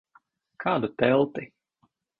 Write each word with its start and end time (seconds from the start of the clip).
Kādu 0.65 0.91
telti? 1.05 1.49